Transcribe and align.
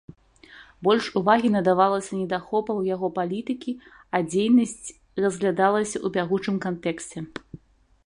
Больш 0.85 1.09
увагі 1.19 1.51
надавалася 1.55 2.11
недахопаў 2.21 2.81
яго 2.95 3.11
палітыкі, 3.19 3.71
а 4.17 4.25
дзейнасць 4.33 4.93
разглядалася 5.27 5.93
ў 5.93 6.07
бягучым 6.21 6.55
кантэксце. 6.69 7.19